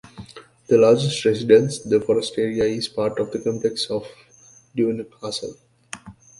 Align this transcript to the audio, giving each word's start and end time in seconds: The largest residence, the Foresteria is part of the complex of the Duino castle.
The 0.65 0.79
largest 0.79 1.23
residence, 1.25 1.77
the 1.77 1.99
Foresteria 1.99 2.63
is 2.63 2.87
part 2.87 3.19
of 3.19 3.29
the 3.31 3.37
complex 3.37 3.85
of 3.91 4.01
the 4.73 4.81
Duino 4.81 5.03
castle. 5.03 5.55